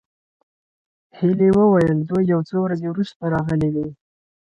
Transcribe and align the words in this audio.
هيلې 1.17 1.49
وویل 1.59 1.97
دوی 2.09 2.23
یو 2.33 2.41
څو 2.49 2.57
ورځې 2.65 2.85
وروسته 2.89 3.23
راغلې 3.33 3.69
وې 3.75 3.87